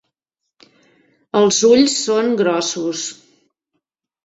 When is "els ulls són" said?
1.41-2.33